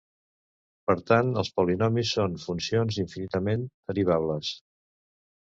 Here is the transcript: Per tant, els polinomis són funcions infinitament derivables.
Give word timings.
Per 0.91 0.95
tant, 1.09 1.29
els 1.41 1.51
polinomis 1.59 2.13
són 2.15 2.39
funcions 2.47 2.99
infinitament 3.05 3.69
derivables. 3.93 4.53